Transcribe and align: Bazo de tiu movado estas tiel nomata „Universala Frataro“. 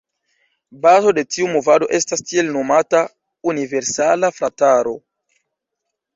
Bazo 0.85 1.11
de 1.17 1.23
tiu 1.35 1.49
movado 1.55 1.89
estas 1.97 2.25
tiel 2.31 2.49
nomata 2.57 3.03
„Universala 3.53 4.33
Frataro“. 4.41 4.97